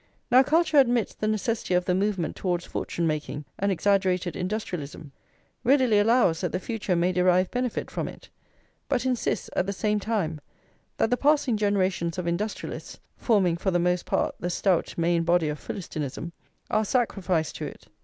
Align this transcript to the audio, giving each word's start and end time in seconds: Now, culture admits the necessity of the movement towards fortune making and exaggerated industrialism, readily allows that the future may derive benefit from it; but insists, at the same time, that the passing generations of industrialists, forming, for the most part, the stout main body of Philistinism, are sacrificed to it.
Now, 0.31 0.41
culture 0.41 0.79
admits 0.79 1.13
the 1.13 1.27
necessity 1.27 1.75
of 1.75 1.85
the 1.85 1.93
movement 1.93 2.35
towards 2.35 2.65
fortune 2.65 3.05
making 3.05 3.45
and 3.59 3.71
exaggerated 3.71 4.35
industrialism, 4.35 5.11
readily 5.63 5.99
allows 5.99 6.41
that 6.41 6.51
the 6.51 6.59
future 6.59 6.95
may 6.95 7.11
derive 7.11 7.51
benefit 7.51 7.91
from 7.91 8.07
it; 8.07 8.27
but 8.89 9.05
insists, 9.05 9.51
at 9.55 9.67
the 9.67 9.73
same 9.73 9.99
time, 9.99 10.41
that 10.97 11.11
the 11.11 11.17
passing 11.17 11.55
generations 11.55 12.17
of 12.17 12.25
industrialists, 12.25 12.99
forming, 13.15 13.57
for 13.57 13.69
the 13.69 13.77
most 13.77 14.07
part, 14.07 14.33
the 14.39 14.49
stout 14.49 14.97
main 14.97 15.21
body 15.21 15.49
of 15.49 15.59
Philistinism, 15.59 16.31
are 16.71 16.83
sacrificed 16.83 17.55
to 17.57 17.67
it. 17.67 17.85